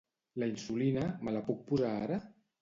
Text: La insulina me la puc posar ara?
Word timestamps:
La 0.43 0.47
insulina 0.51 1.03
me 1.27 1.35
la 1.35 1.43
puc 1.51 1.61
posar 1.69 1.93
ara? 2.09 2.19